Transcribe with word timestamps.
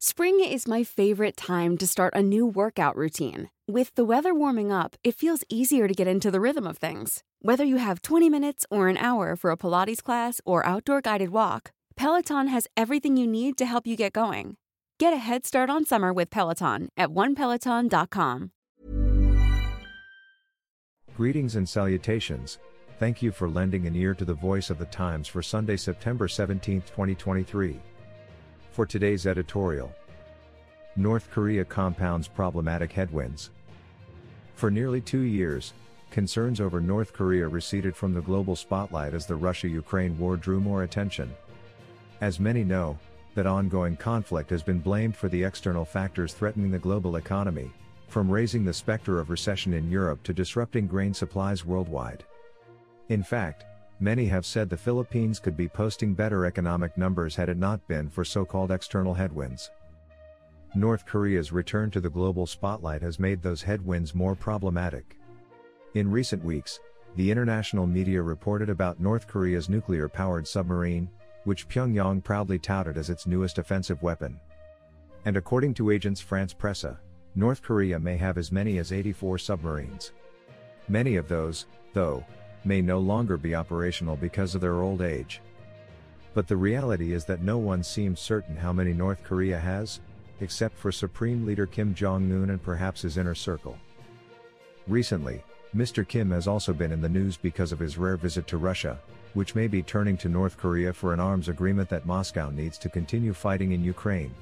Spring 0.00 0.38
is 0.38 0.68
my 0.68 0.84
favorite 0.84 1.36
time 1.36 1.76
to 1.76 1.84
start 1.84 2.14
a 2.14 2.22
new 2.22 2.46
workout 2.46 2.94
routine. 2.94 3.50
With 3.66 3.92
the 3.96 4.04
weather 4.04 4.32
warming 4.32 4.70
up, 4.70 4.94
it 5.02 5.16
feels 5.16 5.42
easier 5.48 5.88
to 5.88 5.92
get 5.92 6.06
into 6.06 6.30
the 6.30 6.40
rhythm 6.40 6.68
of 6.68 6.78
things. 6.78 7.24
Whether 7.42 7.64
you 7.64 7.78
have 7.78 8.02
20 8.02 8.30
minutes 8.30 8.64
or 8.70 8.86
an 8.86 8.96
hour 8.96 9.34
for 9.34 9.50
a 9.50 9.56
Pilates 9.56 10.00
class 10.00 10.40
or 10.44 10.64
outdoor 10.64 11.00
guided 11.00 11.30
walk, 11.30 11.72
Peloton 11.96 12.46
has 12.46 12.68
everything 12.76 13.16
you 13.16 13.26
need 13.26 13.58
to 13.58 13.66
help 13.66 13.88
you 13.88 13.96
get 13.96 14.12
going. 14.12 14.56
Get 15.00 15.12
a 15.12 15.16
head 15.16 15.44
start 15.44 15.68
on 15.68 15.84
summer 15.84 16.12
with 16.12 16.30
Peloton 16.30 16.90
at 16.96 17.08
onepeloton.com. 17.08 18.52
Greetings 21.16 21.56
and 21.56 21.68
salutations. 21.68 22.60
Thank 23.00 23.20
you 23.20 23.32
for 23.32 23.48
lending 23.48 23.88
an 23.88 23.96
ear 23.96 24.14
to 24.14 24.24
the 24.24 24.32
voice 24.32 24.70
of 24.70 24.78
the 24.78 24.86
Times 24.86 25.26
for 25.26 25.42
Sunday, 25.42 25.76
September 25.76 26.28
17, 26.28 26.82
2023. 26.82 27.80
For 28.78 28.86
today's 28.86 29.26
editorial, 29.26 29.92
North 30.94 31.32
Korea 31.32 31.64
compounds 31.64 32.28
problematic 32.28 32.92
headwinds. 32.92 33.50
For 34.54 34.70
nearly 34.70 35.00
two 35.00 35.22
years, 35.22 35.72
concerns 36.12 36.60
over 36.60 36.80
North 36.80 37.12
Korea 37.12 37.48
receded 37.48 37.96
from 37.96 38.14
the 38.14 38.20
global 38.20 38.54
spotlight 38.54 39.14
as 39.14 39.26
the 39.26 39.34
Russia 39.34 39.66
Ukraine 39.66 40.16
war 40.16 40.36
drew 40.36 40.60
more 40.60 40.84
attention. 40.84 41.34
As 42.20 42.38
many 42.38 42.62
know, 42.62 42.96
that 43.34 43.48
ongoing 43.48 43.96
conflict 43.96 44.48
has 44.50 44.62
been 44.62 44.78
blamed 44.78 45.16
for 45.16 45.28
the 45.28 45.42
external 45.42 45.84
factors 45.84 46.32
threatening 46.32 46.70
the 46.70 46.78
global 46.78 47.16
economy, 47.16 47.72
from 48.06 48.30
raising 48.30 48.64
the 48.64 48.72
specter 48.72 49.18
of 49.18 49.28
recession 49.28 49.74
in 49.74 49.90
Europe 49.90 50.22
to 50.22 50.32
disrupting 50.32 50.86
grain 50.86 51.12
supplies 51.12 51.64
worldwide. 51.64 52.22
In 53.08 53.24
fact, 53.24 53.64
Many 54.00 54.26
have 54.26 54.46
said 54.46 54.70
the 54.70 54.76
Philippines 54.76 55.40
could 55.40 55.56
be 55.56 55.68
posting 55.68 56.14
better 56.14 56.46
economic 56.46 56.96
numbers 56.96 57.34
had 57.34 57.48
it 57.48 57.56
not 57.56 57.86
been 57.88 58.08
for 58.08 58.24
so-called 58.24 58.70
external 58.70 59.14
headwinds. 59.14 59.72
North 60.74 61.04
Korea's 61.04 61.50
return 61.50 61.90
to 61.90 62.00
the 62.00 62.10
global 62.10 62.46
spotlight 62.46 63.02
has 63.02 63.18
made 63.18 63.42
those 63.42 63.62
headwinds 63.62 64.14
more 64.14 64.36
problematic. 64.36 65.16
In 65.94 66.10
recent 66.10 66.44
weeks, 66.44 66.78
the 67.16 67.30
international 67.30 67.86
media 67.86 68.22
reported 68.22 68.70
about 68.70 69.00
North 69.00 69.26
Korea's 69.26 69.68
nuclear-powered 69.68 70.46
submarine, 70.46 71.08
which 71.44 71.68
Pyongyang 71.68 72.22
proudly 72.22 72.58
touted 72.58 72.96
as 72.96 73.10
its 73.10 73.26
newest 73.26 73.58
offensive 73.58 74.00
weapon. 74.02 74.38
And 75.24 75.36
according 75.36 75.74
to 75.74 75.84
Agence 75.84 76.22
France-Presse, 76.22 76.96
North 77.34 77.62
Korea 77.62 77.98
may 77.98 78.16
have 78.16 78.38
as 78.38 78.52
many 78.52 78.78
as 78.78 78.92
84 78.92 79.38
submarines. 79.38 80.12
Many 80.88 81.16
of 81.16 81.28
those, 81.28 81.66
though, 81.94 82.24
may 82.68 82.82
no 82.82 82.98
longer 82.98 83.38
be 83.38 83.54
operational 83.54 84.14
because 84.14 84.54
of 84.54 84.60
their 84.60 84.82
old 84.82 85.00
age. 85.00 85.40
But 86.34 86.46
the 86.46 86.56
reality 86.56 87.14
is 87.14 87.24
that 87.24 87.42
no 87.42 87.56
one 87.56 87.82
seems 87.82 88.20
certain 88.20 88.54
how 88.54 88.72
many 88.72 88.92
North 88.92 89.24
Korea 89.24 89.58
has, 89.58 90.00
except 90.40 90.78
for 90.78 90.92
Supreme 90.92 91.44
Leader 91.46 91.66
Kim 91.66 91.94
Jong 91.94 92.30
un 92.30 92.50
and 92.50 92.62
perhaps 92.62 93.02
his 93.02 93.16
inner 93.16 93.34
circle. 93.34 93.76
Recently, 94.86 95.42
Mr. 95.74 96.06
Kim 96.06 96.30
has 96.30 96.46
also 96.46 96.72
been 96.72 96.92
in 96.92 97.00
the 97.00 97.08
news 97.08 97.36
because 97.36 97.72
of 97.72 97.78
his 97.78 97.98
rare 97.98 98.16
visit 98.16 98.46
to 98.46 98.58
Russia, 98.58 98.98
which 99.34 99.54
may 99.54 99.66
be 99.66 99.82
turning 99.82 100.16
to 100.18 100.28
North 100.28 100.56
Korea 100.56 100.92
for 100.92 101.12
an 101.12 101.20
arms 101.20 101.48
agreement 101.48 101.88
that 101.88 102.06
Moscow 102.06 102.50
needs 102.50 102.78
to 102.78 102.88
continue 102.88 103.32
fighting 103.32 103.72
in 103.72 103.82
Ukraine. 103.82 104.34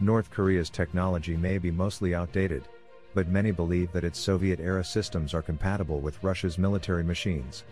North 0.00 0.30
Korea's 0.30 0.70
technology 0.70 1.36
may 1.36 1.58
be 1.58 1.70
mostly 1.70 2.14
outdated, 2.14 2.66
but 3.14 3.28
many 3.28 3.50
believe 3.50 3.92
that 3.92 4.04
its 4.04 4.18
Soviet-era 4.18 4.84
systems 4.84 5.34
are 5.34 5.42
compatible 5.42 6.00
with 6.00 6.22
Russia's 6.22 6.58
military 6.58 7.04
machines. 7.04 7.64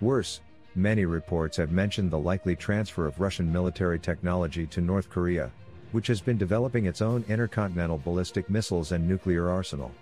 Worse, 0.00 0.40
many 0.74 1.04
reports 1.04 1.56
have 1.56 1.70
mentioned 1.70 2.10
the 2.10 2.18
likely 2.18 2.56
transfer 2.56 3.06
of 3.06 3.20
Russian 3.20 3.52
military 3.52 3.98
technology 3.98 4.66
to 4.66 4.80
North 4.80 5.08
Korea, 5.10 5.50
which 5.92 6.06
has 6.06 6.20
been 6.20 6.38
developing 6.38 6.86
its 6.86 7.02
own 7.02 7.24
intercontinental 7.28 7.98
ballistic 7.98 8.48
missiles 8.50 8.92
and 8.92 9.06
nuclear 9.06 9.48
arsenal. 9.48 9.92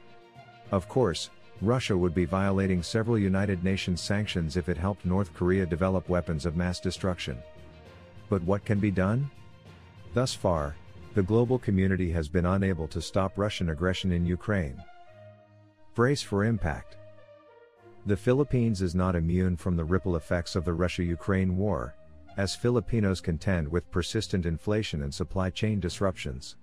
Of 0.70 0.88
course, 0.88 1.30
Russia 1.60 1.96
would 1.96 2.14
be 2.14 2.24
violating 2.24 2.82
several 2.82 3.18
United 3.18 3.62
Nations 3.62 4.00
sanctions 4.00 4.56
if 4.56 4.68
it 4.68 4.78
helped 4.78 5.04
North 5.04 5.34
Korea 5.34 5.66
develop 5.66 6.08
weapons 6.08 6.46
of 6.46 6.56
mass 6.56 6.80
destruction. 6.80 7.36
But 8.30 8.42
what 8.44 8.64
can 8.64 8.78
be 8.78 8.90
done? 8.90 9.30
Thus 10.14 10.32
far, 10.32 10.76
the 11.14 11.22
global 11.22 11.58
community 11.58 12.10
has 12.12 12.28
been 12.28 12.46
unable 12.46 12.86
to 12.86 13.02
stop 13.02 13.36
Russian 13.36 13.70
aggression 13.70 14.12
in 14.12 14.24
Ukraine. 14.24 14.80
Brace 15.94 16.22
for 16.22 16.44
impact. 16.44 16.96
The 18.06 18.16
Philippines 18.16 18.80
is 18.80 18.94
not 18.94 19.16
immune 19.16 19.56
from 19.56 19.76
the 19.76 19.84
ripple 19.84 20.14
effects 20.14 20.54
of 20.54 20.64
the 20.64 20.72
Russia 20.72 21.02
Ukraine 21.02 21.56
war, 21.56 21.94
as 22.36 22.54
Filipinos 22.54 23.20
contend 23.20 23.66
with 23.66 23.90
persistent 23.90 24.46
inflation 24.46 25.02
and 25.02 25.12
supply 25.12 25.50
chain 25.50 25.80
disruptions. 25.80 26.54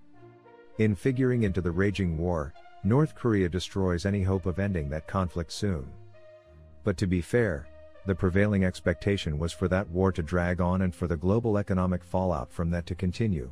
In 0.77 0.95
figuring 0.95 1.43
into 1.43 1.59
the 1.59 1.71
raging 1.71 2.17
war, 2.17 2.53
North 2.83 3.15
Korea 3.15 3.49
destroys 3.49 4.05
any 4.05 4.23
hope 4.23 4.45
of 4.45 4.59
ending 4.59 4.89
that 4.89 5.07
conflict 5.07 5.51
soon. 5.51 5.87
But 6.85 6.95
to 6.97 7.07
be 7.07 7.19
fair, 7.19 7.67
the 8.05 8.15
prevailing 8.15 8.63
expectation 8.63 9.37
was 9.37 9.51
for 9.51 9.67
that 9.67 9.89
war 9.89 10.13
to 10.13 10.23
drag 10.23 10.61
on 10.61 10.83
and 10.83 10.95
for 10.95 11.07
the 11.07 11.17
global 11.17 11.57
economic 11.57 12.01
fallout 12.01 12.49
from 12.49 12.71
that 12.71 12.85
to 12.85 12.95
continue. 12.95 13.49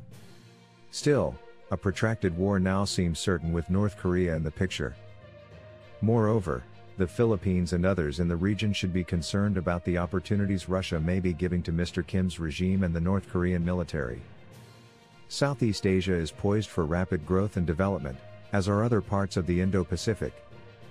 Still, 0.96 1.34
a 1.70 1.76
protracted 1.76 2.34
war 2.38 2.58
now 2.58 2.86
seems 2.86 3.18
certain 3.18 3.52
with 3.52 3.68
North 3.68 3.98
Korea 3.98 4.34
in 4.34 4.42
the 4.42 4.50
picture. 4.50 4.96
Moreover, 6.00 6.62
the 6.96 7.06
Philippines 7.06 7.74
and 7.74 7.84
others 7.84 8.18
in 8.18 8.28
the 8.28 8.34
region 8.34 8.72
should 8.72 8.94
be 8.94 9.04
concerned 9.04 9.58
about 9.58 9.84
the 9.84 9.98
opportunities 9.98 10.70
Russia 10.70 10.98
may 10.98 11.20
be 11.20 11.34
giving 11.34 11.62
to 11.64 11.70
Mr. 11.70 12.04
Kim's 12.04 12.40
regime 12.40 12.82
and 12.82 12.94
the 12.94 13.00
North 13.00 13.28
Korean 13.28 13.62
military. 13.62 14.22
Southeast 15.28 15.86
Asia 15.86 16.14
is 16.14 16.30
poised 16.30 16.70
for 16.70 16.86
rapid 16.86 17.26
growth 17.26 17.58
and 17.58 17.66
development, 17.66 18.16
as 18.54 18.66
are 18.66 18.82
other 18.82 19.02
parts 19.02 19.36
of 19.36 19.46
the 19.46 19.60
Indo-Pacific. 19.60 20.32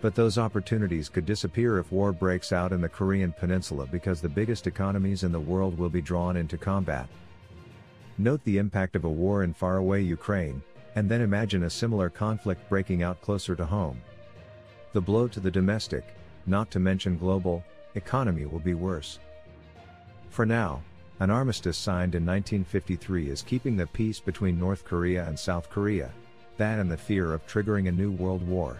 But 0.01 0.13
those 0.13 0.37
opportunities 0.37 1.09
could 1.09 1.25
disappear 1.25 1.79
if 1.79 1.91
war 1.91 2.11
breaks 2.11 2.51
out 2.51 2.73
in 2.73 2.79
the 2.79 2.87
Korean 2.87 3.31
peninsula 3.31 3.87
because 3.91 4.21
the 4.21 4.29
biggest 4.29 4.67
economies 4.67 5.23
in 5.23 5.31
the 5.31 5.39
world 5.39 5.79
will 5.79 5.89
be 5.89 5.99
drawn 5.99 6.37
into 6.37 6.59
combat. 6.59 7.09
Note 8.17 8.43
the 8.43 8.57
impact 8.57 8.95
of 8.95 9.03
a 9.03 9.09
war 9.09 9.43
in 9.43 9.53
faraway 9.53 10.01
Ukraine, 10.01 10.61
and 10.95 11.09
then 11.09 11.21
imagine 11.21 11.63
a 11.63 11.69
similar 11.69 12.09
conflict 12.09 12.69
breaking 12.69 13.03
out 13.03 13.21
closer 13.21 13.55
to 13.55 13.65
home. 13.65 14.01
The 14.93 15.01
blow 15.01 15.27
to 15.27 15.41
the 15.41 15.51
domestic, 15.51 16.05
not 16.45 16.71
to 16.71 16.79
mention 16.79 17.17
global, 17.17 17.63
economy 17.95 18.45
will 18.45 18.59
be 18.59 18.73
worse. 18.73 19.19
For 20.29 20.45
now, 20.45 20.81
an 21.19 21.29
armistice 21.29 21.77
signed 21.77 22.15
in 22.15 22.25
1953 22.25 23.29
is 23.29 23.41
keeping 23.41 23.75
the 23.75 23.87
peace 23.87 24.19
between 24.19 24.59
North 24.59 24.85
Korea 24.85 25.25
and 25.27 25.37
South 25.37 25.69
Korea, 25.69 26.11
that 26.57 26.79
and 26.79 26.89
the 26.89 26.97
fear 26.97 27.33
of 27.33 27.45
triggering 27.47 27.89
a 27.89 27.91
new 27.91 28.11
world 28.11 28.45
war. 28.47 28.77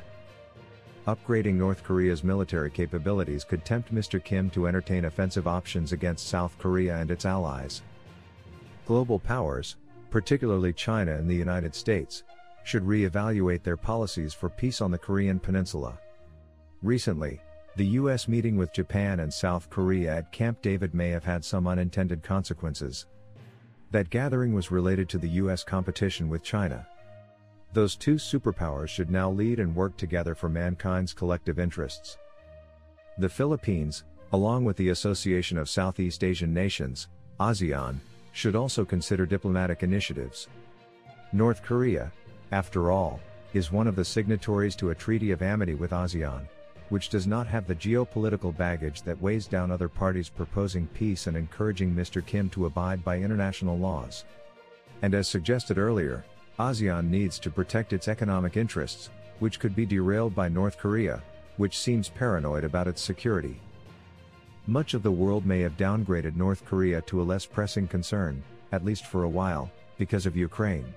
Upgrading 1.08 1.56
North 1.56 1.84
Korea's 1.84 2.24
military 2.24 2.72
capabilities 2.72 3.44
could 3.44 3.64
tempt 3.64 3.94
Mr. 3.94 4.24
Kim 4.24 4.50
to 4.52 4.68
entertain 4.68 5.06
offensive 5.06 5.48
options 5.48 5.92
against 5.92 6.28
South 6.28 6.58
Korea 6.58 6.98
and 6.98 7.12
its 7.12 7.26
allies. 7.26 7.82
Global 8.86 9.20
powers, 9.20 9.78
particularly 10.12 10.72
China 10.72 11.16
and 11.16 11.30
the 11.30 11.36
United 11.36 11.74
States, 11.74 12.24
should 12.64 12.86
re-evaluate 12.86 13.64
their 13.64 13.78
policies 13.78 14.34
for 14.34 14.50
peace 14.50 14.82
on 14.82 14.92
the 14.92 14.98
Korean 14.98 15.40
peninsula. 15.40 15.98
Recently, 16.82 17.42
the 17.76 17.86
US 18.00 18.28
meeting 18.28 18.56
with 18.56 18.74
Japan 18.74 19.20
and 19.20 19.34
South 19.34 19.70
Korea 19.70 20.18
at 20.18 20.32
Camp 20.32 20.62
David 20.62 20.94
may 20.94 21.10
have 21.10 21.24
had 21.24 21.44
some 21.44 21.68
unintended 21.68 22.24
consequences. 22.24 23.08
That 23.92 24.10
gathering 24.10 24.54
was 24.54 24.72
related 24.72 25.10
to 25.10 25.18
the 25.18 25.30
US 25.30 25.64
competition 25.64 26.30
with 26.30 26.44
China. 26.44 26.88
Those 27.74 27.96
two 27.96 28.16
superpowers 28.16 28.88
should 28.88 29.10
now 29.10 29.30
lead 29.30 29.60
and 29.60 29.76
work 29.76 29.98
together 29.98 30.36
for 30.36 30.48
mankind's 30.48 31.14
collective 31.14 31.60
interests. 31.60 32.18
The 33.18 33.30
Philippines, 33.30 34.04
along 34.32 34.64
with 34.64 34.78
the 34.78 34.90
Association 34.90 35.58
of 35.58 35.70
Southeast 35.70 36.24
Asian 36.24 36.54
Nations, 36.54 37.10
ASEAN, 37.40 38.00
should 38.36 38.56
also 38.56 38.84
consider 38.84 39.26
diplomatic 39.26 39.82
initiatives. 39.82 40.50
North 41.32 41.64
Korea, 41.64 42.12
after 42.52 42.92
all, 42.92 43.22
is 43.54 43.72
one 43.72 43.88
of 43.88 43.96
the 43.96 44.04
signatories 44.04 44.76
to 44.76 44.90
a 44.90 44.96
treaty 44.96 45.32
of 45.32 45.42
amity 45.42 45.74
with 45.74 45.92
ASEAN, 45.92 46.46
which 46.90 47.08
does 47.08 47.26
not 47.26 47.48
have 47.48 47.66
the 47.66 47.74
geopolitical 47.74 48.56
baggage 48.56 49.04
that 49.04 49.22
weighs 49.22 49.48
down 49.48 49.72
other 49.72 49.88
parties 49.88 50.28
proposing 50.28 50.86
peace 50.88 51.28
and 51.28 51.38
encouraging 51.38 51.96
Mr. 51.96 52.24
Kim 52.24 52.50
to 52.50 52.66
abide 52.66 53.06
by 53.06 53.18
international 53.18 53.78
laws. 53.78 54.26
And 55.02 55.16
as 55.16 55.30
suggested 55.30 55.78
earlier, 55.78 56.26
ASEAN 56.60 57.10
needs 57.10 57.40
to 57.40 57.50
protect 57.50 57.94
its 57.94 58.10
economic 58.10 58.58
interests, 58.58 59.10
which 59.40 59.62
could 59.62 59.78
be 59.78 59.86
derailed 59.86 60.36
by 60.36 60.50
North 60.50 60.78
Korea, 60.78 61.24
which 61.56 61.80
seems 61.80 62.10
paranoid 62.10 62.66
about 62.66 62.90
its 62.90 63.02
security. 63.02 63.62
Much 64.68 64.96
of 64.96 65.04
the 65.04 65.12
world 65.12 65.46
may 65.46 65.60
have 65.60 65.78
downgraded 65.78 66.36
North 66.36 66.66
Korea 66.66 67.00
to 67.04 67.22
a 67.22 67.24
less 67.24 67.46
pressing 67.46 67.88
concern, 67.88 68.42
at 68.72 68.84
least 68.84 69.06
for 69.06 69.24
a 69.24 69.30
while, 69.30 69.70
because 70.00 70.26
of 70.26 70.36
Ukraine. 70.36 70.92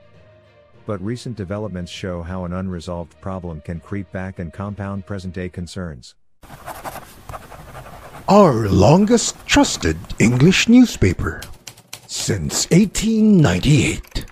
But 0.86 1.04
recent 1.04 1.36
developments 1.36 1.92
show 1.92 2.22
how 2.22 2.46
an 2.46 2.54
unresolved 2.54 3.20
problem 3.20 3.60
can 3.60 3.80
creep 3.80 4.10
back 4.10 4.38
and 4.38 4.50
compound 4.50 5.04
present 5.04 5.34
day 5.34 5.50
concerns. 5.50 6.14
Our 8.26 8.68
longest 8.68 9.36
trusted 9.46 9.98
English 10.18 10.70
newspaper 10.70 11.42
since 12.06 12.70
1898. 12.70 14.24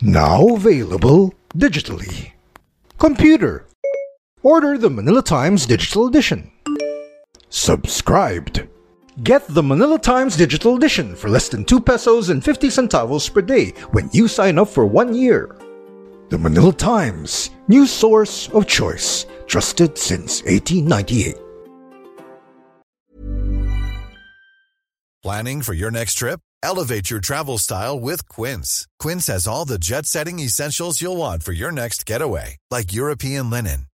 Now 0.00 0.46
available 0.54 1.34
digitally. 1.56 2.30
Computer. 2.98 3.66
Order 4.44 4.78
the 4.78 4.90
Manila 4.90 5.22
Times 5.22 5.66
Digital 5.66 6.06
Edition. 6.06 6.52
Subscribed. 7.54 8.66
Get 9.22 9.46
the 9.46 9.62
Manila 9.62 9.96
Times 9.96 10.36
Digital 10.36 10.74
Edition 10.74 11.14
for 11.14 11.30
less 11.30 11.48
than 11.48 11.64
2 11.64 11.80
pesos 11.80 12.30
and 12.30 12.44
50 12.44 12.66
centavos 12.66 13.32
per 13.32 13.42
day 13.42 13.70
when 13.92 14.10
you 14.12 14.26
sign 14.26 14.58
up 14.58 14.66
for 14.66 14.84
one 14.84 15.14
year. 15.14 15.54
The 16.30 16.36
Manila 16.38 16.72
Times, 16.72 17.50
new 17.68 17.86
source 17.86 18.48
of 18.48 18.66
choice, 18.66 19.26
trusted 19.46 19.96
since 19.96 20.42
1898. 20.42 21.36
Planning 25.22 25.62
for 25.62 25.74
your 25.74 25.92
next 25.92 26.14
trip? 26.14 26.40
Elevate 26.60 27.08
your 27.08 27.20
travel 27.20 27.58
style 27.58 28.00
with 28.00 28.26
Quince. 28.28 28.88
Quince 28.98 29.28
has 29.28 29.46
all 29.46 29.64
the 29.64 29.78
jet 29.78 30.06
setting 30.06 30.40
essentials 30.40 31.00
you'll 31.00 31.18
want 31.18 31.44
for 31.44 31.52
your 31.52 31.70
next 31.70 32.04
getaway, 32.04 32.56
like 32.70 32.92
European 32.92 33.48
linen, 33.48 33.86